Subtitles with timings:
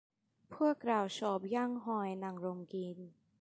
[0.55, 2.97] พวกเราชอบย่างหอยนางรมกิน